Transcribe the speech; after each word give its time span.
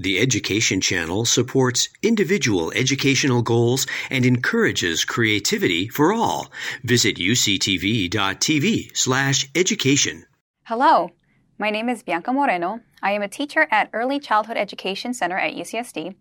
The 0.00 0.20
Education 0.20 0.80
Channel 0.80 1.24
supports 1.24 1.88
individual 2.04 2.70
educational 2.70 3.42
goals 3.42 3.84
and 4.10 4.24
encourages 4.24 5.04
creativity 5.04 5.88
for 5.88 6.12
all. 6.12 6.52
Visit 6.84 7.16
uctv.tv 7.16 8.96
slash 8.96 9.48
education. 9.56 10.24
Hello, 10.66 11.10
my 11.58 11.70
name 11.70 11.88
is 11.88 12.04
Bianca 12.04 12.32
Moreno. 12.32 12.78
I 13.02 13.10
am 13.10 13.22
a 13.22 13.28
teacher 13.28 13.66
at 13.72 13.90
Early 13.92 14.20
Childhood 14.20 14.56
Education 14.56 15.12
Center 15.14 15.36
at 15.36 15.54
UCSD. 15.54 16.14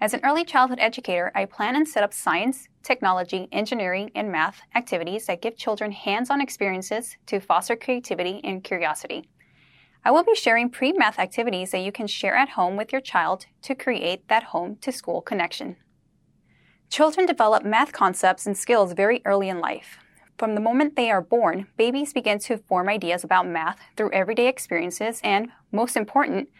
As 0.00 0.14
an 0.14 0.20
early 0.22 0.44
childhood 0.44 0.78
educator, 0.78 1.32
I 1.34 1.46
plan 1.46 1.74
and 1.74 1.88
set 1.88 2.04
up 2.04 2.14
science, 2.14 2.68
technology, 2.84 3.48
engineering, 3.50 4.12
and 4.14 4.30
math 4.30 4.60
activities 4.76 5.26
that 5.26 5.42
give 5.42 5.56
children 5.56 5.90
hands 5.90 6.30
on 6.30 6.40
experiences 6.40 7.16
to 7.26 7.40
foster 7.40 7.74
creativity 7.74 8.40
and 8.44 8.62
curiosity. 8.62 9.28
I 10.06 10.10
will 10.10 10.22
be 10.22 10.34
sharing 10.34 10.68
pre 10.68 10.92
math 10.92 11.18
activities 11.18 11.70
that 11.70 11.78
you 11.78 11.90
can 11.90 12.06
share 12.06 12.36
at 12.36 12.50
home 12.50 12.76
with 12.76 12.92
your 12.92 13.00
child 13.00 13.46
to 13.62 13.74
create 13.74 14.28
that 14.28 14.44
home 14.44 14.76
to 14.82 14.92
school 14.92 15.22
connection. 15.22 15.76
Children 16.90 17.26
develop 17.26 17.64
math 17.64 17.92
concepts 17.92 18.46
and 18.46 18.56
skills 18.56 18.92
very 18.92 19.22
early 19.24 19.48
in 19.48 19.60
life. 19.60 19.96
From 20.36 20.54
the 20.54 20.60
moment 20.60 20.94
they 20.94 21.10
are 21.10 21.22
born, 21.22 21.68
babies 21.78 22.12
begin 22.12 22.38
to 22.40 22.58
form 22.58 22.88
ideas 22.88 23.24
about 23.24 23.46
math 23.46 23.80
through 23.96 24.12
everyday 24.12 24.46
experiences 24.46 25.20
and, 25.24 25.48
most 25.72 25.96
important, 25.96 26.50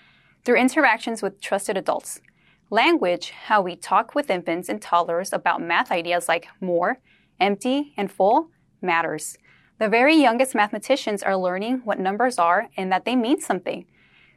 through 0.44 0.56
interactions 0.56 1.20
with 1.20 1.40
trusted 1.40 1.76
adults. 1.76 2.20
Language, 2.70 3.30
how 3.30 3.60
we 3.60 3.76
talk 3.76 4.14
with 4.14 4.30
infants 4.30 4.70
and 4.70 4.80
toddlers 4.80 5.32
about 5.34 5.60
math 5.60 5.92
ideas 5.92 6.28
like 6.28 6.48
more, 6.60 6.98
empty, 7.38 7.92
and 7.96 8.10
full, 8.10 8.48
matters. 8.80 9.36
The 9.78 9.88
very 9.88 10.14
youngest 10.14 10.54
mathematicians 10.54 11.22
are 11.22 11.36
learning 11.36 11.82
what 11.84 11.98
numbers 11.98 12.38
are 12.38 12.68
and 12.76 12.92
that 12.92 13.04
they 13.04 13.16
mean 13.16 13.40
something. 13.40 13.86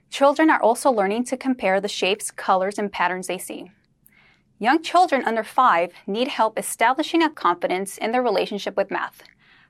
Children 0.09 0.49
are 0.49 0.61
also 0.61 0.89
learning 0.89 1.25
to 1.25 1.37
compare 1.37 1.79
the 1.79 1.87
shapes, 1.87 2.31
colors, 2.31 2.79
and 2.79 2.91
patterns 2.91 3.27
they 3.27 3.37
see. 3.37 3.71
Young 4.57 4.81
children 4.81 5.23
under 5.25 5.43
five 5.43 5.91
need 6.07 6.29
help 6.29 6.57
establishing 6.57 7.21
a 7.21 7.29
confidence 7.29 7.99
in 7.99 8.11
their 8.11 8.23
relationship 8.23 8.75
with 8.75 8.89
math. 8.89 9.21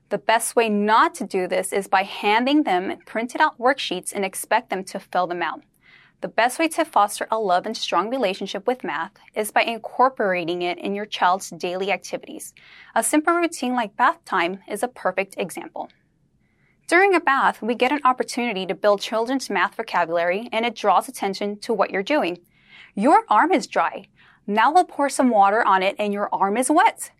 The 0.09 0.17
best 0.17 0.55
way 0.55 0.69
not 0.69 1.13
to 1.15 1.25
do 1.25 1.47
this 1.47 1.73
is 1.73 1.89
by 1.89 2.03
handing 2.03 2.63
them 2.63 2.99
printed 3.05 3.41
out 3.41 3.59
worksheets 3.59 4.13
and 4.13 4.23
expect 4.23 4.69
them 4.69 4.85
to 4.85 4.99
fill 5.01 5.27
them 5.27 5.41
out. 5.41 5.63
The 6.19 6.27
best 6.27 6.57
way 6.57 6.67
to 6.69 6.83
foster 6.83 7.27
a 7.29 7.37
love 7.37 7.67
and 7.67 7.77
strong 7.77 8.09
relationship 8.09 8.65
with 8.65 8.83
math 8.83 9.11
is 9.35 9.51
by 9.51 9.61
incorporating 9.61 10.63
it 10.63 10.79
in 10.79 10.95
your 10.95 11.05
child's 11.05 11.51
daily 11.51 11.91
activities. 11.91 12.55
A 12.95 13.03
simple 13.03 13.35
routine 13.35 13.75
like 13.75 13.95
bath 13.95 14.25
time 14.25 14.61
is 14.67 14.81
a 14.81 14.87
perfect 14.87 15.35
example. 15.37 15.89
During 16.87 17.13
a 17.13 17.19
bath, 17.19 17.61
we 17.61 17.75
get 17.75 17.91
an 17.91 18.01
opportunity 18.03 18.65
to 18.65 18.73
build 18.73 18.99
children's 18.99 19.47
math 19.51 19.75
vocabulary 19.75 20.49
and 20.51 20.65
it 20.65 20.75
draws 20.75 21.07
attention 21.07 21.59
to 21.59 21.71
what 21.71 21.91
you're 21.91 22.01
doing. 22.01 22.39
Your 22.95 23.23
arm 23.29 23.51
is 23.51 23.67
dry. 23.67 24.07
Now 24.47 24.73
we'll 24.73 24.85
pour 24.85 25.09
some 25.09 25.29
water 25.29 25.63
on 25.67 25.83
it 25.83 25.95
and 25.99 26.13
your 26.13 26.33
arm 26.33 26.57
is 26.57 26.71
wet. 26.71 27.11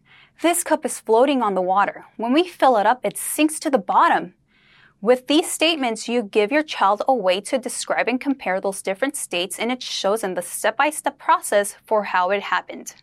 This 0.42 0.64
cup 0.64 0.84
is 0.86 1.00
floating 1.00 1.44
on 1.44 1.54
the 1.54 1.62
water. 1.62 2.06
When 2.16 2.34
we 2.34 2.48
fill 2.48 2.78
it 2.78 2.88
up, 2.88 3.02
it 3.04 3.16
sinks 3.16 3.60
to 3.60 3.70
the 3.70 3.78
bottom. 3.78 4.34
With 5.00 5.28
these 5.28 5.52
statements, 5.52 6.08
you 6.08 6.24
give 6.24 6.52
your 6.52 6.64
child 6.64 7.04
a 7.08 7.14
way 7.14 7.40
to 7.42 7.60
describe 7.60 8.08
and 8.08 8.20
compare 8.20 8.60
those 8.60 8.82
different 8.82 9.16
states, 9.16 9.60
and 9.60 9.72
it 9.72 9.84
shows 9.84 10.22
them 10.22 10.34
the 10.34 10.42
step 10.42 10.76
by 10.76 10.90
step 10.90 11.20
process 11.20 11.76
for 11.86 12.06
how 12.06 12.32
it 12.32 12.42
happened. 12.42 12.96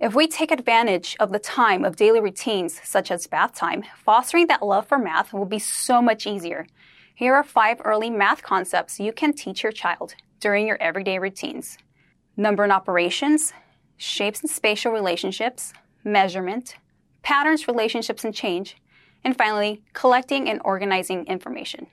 If 0.00 0.16
we 0.16 0.26
take 0.26 0.50
advantage 0.50 1.16
of 1.20 1.30
the 1.30 1.38
time 1.38 1.84
of 1.84 1.94
daily 1.94 2.20
routines, 2.20 2.80
such 2.82 3.12
as 3.12 3.28
bath 3.28 3.54
time, 3.54 3.84
fostering 4.04 4.48
that 4.48 4.66
love 4.66 4.88
for 4.88 4.98
math 4.98 5.32
will 5.32 5.44
be 5.44 5.60
so 5.60 6.02
much 6.02 6.26
easier. 6.26 6.66
Here 7.14 7.34
are 7.34 7.44
five 7.44 7.80
early 7.84 8.10
math 8.10 8.42
concepts 8.42 8.98
you 8.98 9.12
can 9.12 9.32
teach 9.32 9.62
your 9.62 9.72
child 9.72 10.16
during 10.40 10.66
your 10.66 10.78
everyday 10.80 11.18
routines 11.18 11.78
number 12.36 12.62
and 12.62 12.72
operations, 12.72 13.52
shapes 13.98 14.40
and 14.40 14.50
spatial 14.50 14.90
relationships, 14.90 15.74
measurement, 16.02 16.76
patterns, 17.22 17.68
relationships, 17.68 18.24
and 18.24 18.34
change 18.34 18.76
and 19.24 19.36
finally, 19.36 19.82
collecting 19.92 20.48
and 20.48 20.60
organizing 20.64 21.26
information. 21.26 21.86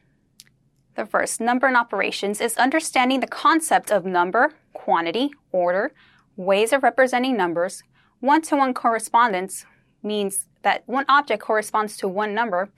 The 0.95 1.05
first, 1.05 1.39
number 1.39 1.67
and 1.67 1.77
operations, 1.77 2.41
is 2.41 2.57
understanding 2.57 3.19
the 3.19 3.27
concept 3.27 3.91
of 3.91 4.05
number, 4.05 4.53
quantity, 4.73 5.31
order, 5.51 5.91
ways 6.35 6.73
of 6.73 6.83
representing 6.83 7.37
numbers. 7.37 7.83
One 8.19 8.41
to 8.43 8.55
one 8.55 8.73
correspondence 8.73 9.65
means 10.01 10.47
that 10.63 10.83
one 10.87 11.05
object 11.07 11.43
corresponds 11.43 11.97
to 11.97 12.07
one 12.07 12.33
number, 12.33 12.69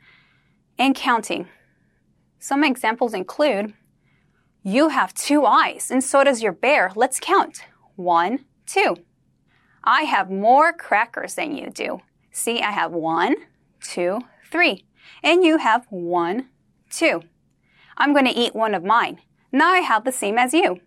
and 0.78 0.96
counting. 0.96 1.48
Some 2.40 2.64
examples 2.64 3.14
include 3.14 3.74
You 4.64 4.90
have 4.90 5.14
two 5.14 5.46
eyes, 5.46 5.90
and 5.92 6.04
so 6.04 6.24
does 6.24 6.42
your 6.42 6.52
bear. 6.52 6.92
Let's 6.96 7.20
count. 7.20 7.66
One, 7.96 8.46
two. 8.66 8.98
I 9.84 10.04
have 10.04 10.30
more 10.30 10.74
crackers 10.74 11.36
than 11.36 11.56
you 11.56 11.70
do. 11.70 12.02
See, 12.32 12.62
I 12.62 12.72
have 12.72 12.92
one, 12.92 13.36
two, 13.82 14.20
three. 14.52 14.86
And 15.24 15.44
you 15.44 15.58
have 15.58 15.86
one, 15.90 16.50
two. 16.90 17.24
I'm 17.98 18.14
going 18.14 18.26
to 18.26 18.32
eat 18.32 18.56
one 18.56 18.74
of 18.74 18.84
mine. 18.84 19.20
Now 19.52 19.70
I 19.70 19.80
have 19.80 20.06
the 20.06 20.12
same 20.12 20.38
as 20.38 20.54
you. 20.54 20.80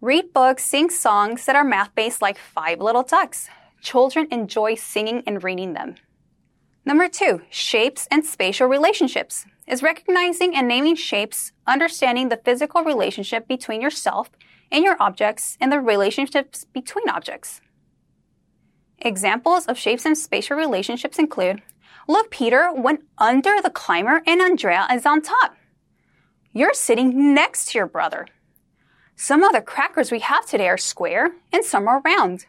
Read 0.00 0.32
books, 0.32 0.64
sing 0.64 0.90
songs 0.90 1.46
that 1.46 1.56
are 1.56 1.64
math 1.64 1.94
based 1.94 2.20
like 2.20 2.38
Five 2.38 2.80
Little 2.80 3.02
Ducks. 3.02 3.48
Children 3.80 4.28
enjoy 4.30 4.74
singing 4.74 5.22
and 5.26 5.42
reading 5.42 5.72
them. 5.72 5.96
Number 6.84 7.08
two, 7.08 7.42
shapes 7.50 8.06
and 8.10 8.24
spatial 8.24 8.68
relationships 8.68 9.46
is 9.66 9.82
recognizing 9.82 10.54
and 10.54 10.68
naming 10.68 10.94
shapes, 10.94 11.50
understanding 11.66 12.28
the 12.28 12.36
physical 12.36 12.84
relationship 12.84 13.48
between 13.48 13.80
yourself 13.80 14.30
and 14.70 14.84
your 14.84 14.96
objects 15.00 15.56
and 15.60 15.72
the 15.72 15.80
relationships 15.80 16.64
between 16.64 17.08
objects. 17.08 17.60
Examples 18.98 19.66
of 19.66 19.78
shapes 19.78 20.06
and 20.06 20.16
spatial 20.16 20.56
relationships 20.56 21.18
include 21.18 21.62
Look, 22.08 22.30
Peter 22.30 22.72
went 22.72 23.00
under 23.18 23.60
the 23.62 23.70
climber 23.70 24.22
and 24.26 24.40
Andrea 24.40 24.86
is 24.92 25.06
on 25.06 25.22
top. 25.22 25.56
You're 26.52 26.74
sitting 26.74 27.34
next 27.34 27.70
to 27.72 27.78
your 27.78 27.86
brother. 27.86 28.26
Some 29.16 29.42
of 29.42 29.52
the 29.52 29.60
crackers 29.60 30.12
we 30.12 30.20
have 30.20 30.46
today 30.46 30.68
are 30.68 30.78
square 30.78 31.32
and 31.52 31.64
some 31.64 31.88
are 31.88 32.00
round. 32.04 32.46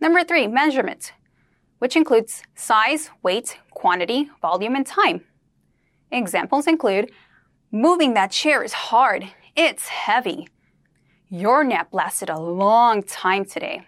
Number 0.00 0.24
three, 0.24 0.46
measurement, 0.46 1.12
which 1.78 1.96
includes 1.96 2.42
size, 2.54 3.10
weight, 3.22 3.58
quantity, 3.70 4.30
volume, 4.42 4.74
and 4.74 4.86
time. 4.86 5.24
Examples 6.10 6.66
include 6.66 7.10
moving 7.70 8.14
that 8.14 8.30
chair 8.30 8.62
is 8.62 8.72
hard. 8.72 9.28
It's 9.56 9.88
heavy. 9.88 10.48
Your 11.30 11.64
nap 11.64 11.88
lasted 11.92 12.28
a 12.28 12.38
long 12.38 13.02
time 13.02 13.44
today. 13.44 13.86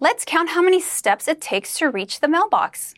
Let's 0.00 0.24
count 0.24 0.50
how 0.50 0.62
many 0.62 0.80
steps 0.80 1.28
it 1.28 1.40
takes 1.40 1.78
to 1.78 1.90
reach 1.90 2.20
the 2.20 2.28
mailbox. 2.28 2.94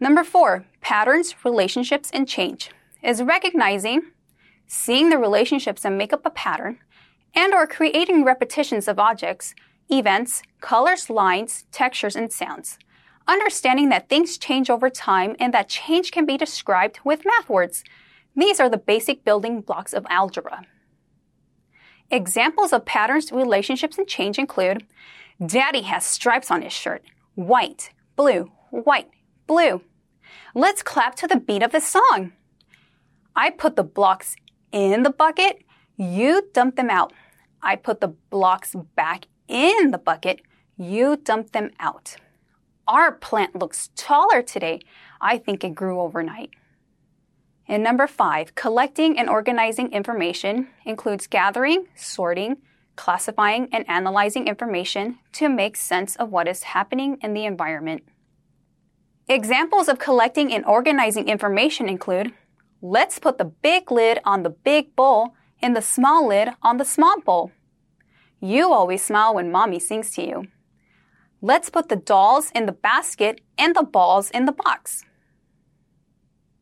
Number 0.00 0.22
four, 0.22 0.64
patterns, 0.80 1.34
relationships, 1.44 2.10
and 2.12 2.28
change 2.28 2.70
is 3.02 3.22
recognizing, 3.22 4.02
seeing 4.66 5.10
the 5.10 5.18
relationships 5.18 5.82
that 5.82 5.92
make 5.92 6.12
up 6.12 6.24
a 6.24 6.30
pattern, 6.30 6.78
and 7.34 7.52
or 7.52 7.66
creating 7.66 8.24
repetitions 8.24 8.86
of 8.86 8.98
objects, 8.98 9.54
events, 9.88 10.42
colors, 10.60 11.10
lines, 11.10 11.64
textures, 11.72 12.14
and 12.14 12.32
sounds. 12.32 12.78
Understanding 13.26 13.88
that 13.88 14.08
things 14.08 14.38
change 14.38 14.70
over 14.70 14.88
time 14.88 15.36
and 15.38 15.52
that 15.52 15.68
change 15.68 16.12
can 16.12 16.24
be 16.24 16.36
described 16.36 17.00
with 17.04 17.26
math 17.26 17.48
words. 17.48 17.84
These 18.36 18.60
are 18.60 18.70
the 18.70 18.78
basic 18.78 19.24
building 19.24 19.60
blocks 19.60 19.92
of 19.92 20.06
algebra. 20.08 20.62
Examples 22.10 22.72
of 22.72 22.86
patterns, 22.86 23.32
relationships, 23.32 23.98
and 23.98 24.08
change 24.08 24.38
include 24.38 24.86
Daddy 25.44 25.82
has 25.82 26.06
stripes 26.06 26.50
on 26.50 26.62
his 26.62 26.72
shirt. 26.72 27.02
White, 27.34 27.90
blue, 28.16 28.50
white, 28.70 29.10
blue. 29.48 29.82
Let's 30.54 30.84
clap 30.84 31.16
to 31.16 31.26
the 31.26 31.40
beat 31.40 31.64
of 31.64 31.72
the 31.72 31.80
song. 31.80 32.32
I 33.34 33.50
put 33.50 33.74
the 33.74 33.82
blocks 33.82 34.36
in 34.70 35.02
the 35.02 35.10
bucket. 35.10 35.64
You 35.96 36.48
dump 36.52 36.76
them 36.76 36.90
out. 36.90 37.12
I 37.60 37.74
put 37.74 38.00
the 38.00 38.14
blocks 38.30 38.76
back 38.94 39.26
in 39.48 39.90
the 39.90 39.98
bucket. 39.98 40.42
You 40.76 41.16
dump 41.16 41.50
them 41.50 41.70
out. 41.80 42.16
Our 42.86 43.12
plant 43.12 43.56
looks 43.56 43.90
taller 43.96 44.42
today. 44.42 44.80
I 45.20 45.38
think 45.38 45.64
it 45.64 45.74
grew 45.74 46.00
overnight. 46.00 46.50
And 47.66 47.82
number 47.82 48.06
five, 48.06 48.54
collecting 48.54 49.18
and 49.18 49.28
organizing 49.28 49.92
information 49.92 50.68
includes 50.86 51.26
gathering, 51.26 51.86
sorting, 51.96 52.58
classifying, 52.96 53.68
and 53.72 53.88
analyzing 53.88 54.48
information 54.48 55.18
to 55.32 55.48
make 55.48 55.76
sense 55.76 56.16
of 56.16 56.30
what 56.30 56.48
is 56.48 56.62
happening 56.62 57.18
in 57.22 57.34
the 57.34 57.44
environment. 57.44 58.04
Examples 59.30 59.88
of 59.88 59.98
collecting 59.98 60.54
and 60.54 60.64
organizing 60.64 61.28
information 61.28 61.86
include 61.86 62.32
let's 62.80 63.18
put 63.18 63.36
the 63.36 63.44
big 63.44 63.90
lid 63.92 64.20
on 64.24 64.42
the 64.42 64.48
big 64.48 64.96
bowl 64.96 65.34
and 65.60 65.76
the 65.76 65.82
small 65.82 66.26
lid 66.26 66.48
on 66.62 66.78
the 66.78 66.84
small 66.84 67.20
bowl. 67.20 67.52
You 68.40 68.72
always 68.72 69.02
smile 69.02 69.34
when 69.34 69.52
mommy 69.52 69.80
sings 69.80 70.12
to 70.12 70.26
you. 70.26 70.46
Let's 71.42 71.68
put 71.68 71.90
the 71.90 71.96
dolls 71.96 72.50
in 72.54 72.64
the 72.64 72.72
basket 72.72 73.42
and 73.58 73.76
the 73.76 73.82
balls 73.82 74.30
in 74.30 74.46
the 74.46 74.52
box. 74.52 75.04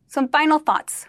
Some 0.09 0.27
final 0.29 0.59
thoughts. 0.59 1.07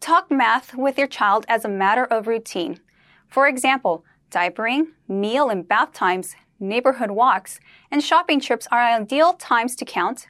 Talk 0.00 0.30
math 0.30 0.74
with 0.74 0.96
your 0.96 1.06
child 1.06 1.44
as 1.48 1.66
a 1.66 1.68
matter 1.68 2.04
of 2.04 2.26
routine. 2.26 2.80
For 3.28 3.46
example, 3.46 4.04
diapering, 4.30 4.86
meal 5.06 5.50
and 5.50 5.68
bath 5.68 5.92
times, 5.92 6.34
neighborhood 6.58 7.10
walks, 7.10 7.60
and 7.90 8.02
shopping 8.02 8.40
trips 8.40 8.66
are 8.72 8.80
ideal 8.80 9.34
times 9.34 9.76
to 9.76 9.84
count, 9.84 10.26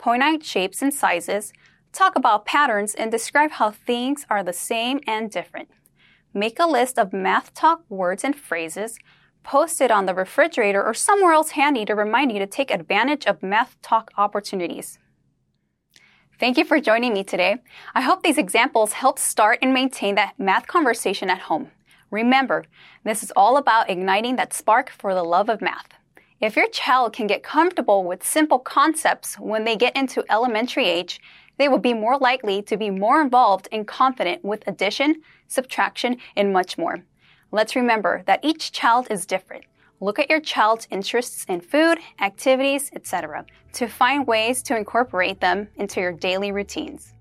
point 0.00 0.22
out 0.22 0.42
shapes 0.42 0.80
and 0.82 0.92
sizes, 0.92 1.52
talk 1.92 2.16
about 2.16 2.46
patterns, 2.46 2.94
and 2.94 3.12
describe 3.12 3.52
how 3.52 3.70
things 3.70 4.26
are 4.30 4.42
the 4.42 4.52
same 4.52 5.00
and 5.06 5.30
different. 5.30 5.68
Make 6.32 6.58
a 6.58 6.66
list 6.66 6.98
of 6.98 7.12
math 7.12 7.52
talk 7.54 7.82
words 7.88 8.24
and 8.24 8.34
phrases, 8.34 8.98
post 9.42 9.80
it 9.80 9.90
on 9.90 10.06
the 10.06 10.14
refrigerator 10.14 10.82
or 10.82 10.94
somewhere 10.94 11.32
else 11.32 11.50
handy 11.50 11.84
to 11.84 11.94
remind 11.94 12.32
you 12.32 12.38
to 12.38 12.46
take 12.46 12.70
advantage 12.70 13.26
of 13.26 13.42
math 13.42 13.76
talk 13.82 14.10
opportunities. 14.16 14.98
Thank 16.38 16.56
you 16.56 16.64
for 16.64 16.80
joining 16.80 17.12
me 17.12 17.22
today. 17.22 17.56
I 17.94 18.00
hope 18.00 18.22
these 18.22 18.38
examples 18.38 18.94
help 18.94 19.18
start 19.18 19.58
and 19.60 19.74
maintain 19.74 20.14
that 20.14 20.38
math 20.38 20.66
conversation 20.66 21.28
at 21.28 21.40
home. 21.40 21.70
Remember, 22.10 22.64
this 23.04 23.22
is 23.22 23.32
all 23.36 23.58
about 23.58 23.90
igniting 23.90 24.36
that 24.36 24.54
spark 24.54 24.88
for 24.88 25.14
the 25.14 25.22
love 25.22 25.50
of 25.50 25.60
math. 25.60 25.99
If 26.40 26.56
your 26.56 26.68
child 26.68 27.12
can 27.12 27.26
get 27.26 27.42
comfortable 27.42 28.02
with 28.02 28.26
simple 28.26 28.58
concepts 28.58 29.38
when 29.38 29.64
they 29.64 29.76
get 29.76 29.94
into 29.94 30.24
elementary 30.30 30.86
age, 30.86 31.20
they 31.58 31.68
will 31.68 31.78
be 31.78 31.92
more 31.92 32.16
likely 32.16 32.62
to 32.62 32.78
be 32.78 32.88
more 32.88 33.20
involved 33.20 33.68
and 33.70 33.86
confident 33.86 34.42
with 34.42 34.66
addition, 34.66 35.20
subtraction, 35.48 36.16
and 36.36 36.50
much 36.50 36.78
more. 36.78 37.04
Let's 37.52 37.76
remember 37.76 38.22
that 38.24 38.42
each 38.42 38.72
child 38.72 39.08
is 39.10 39.26
different. 39.26 39.66
Look 40.00 40.18
at 40.18 40.30
your 40.30 40.40
child's 40.40 40.88
interests 40.90 41.44
in 41.46 41.60
food, 41.60 41.98
activities, 42.18 42.90
etc., 42.94 43.44
to 43.74 43.86
find 43.86 44.26
ways 44.26 44.62
to 44.62 44.76
incorporate 44.78 45.40
them 45.40 45.68
into 45.76 46.00
your 46.00 46.12
daily 46.12 46.52
routines. 46.52 47.12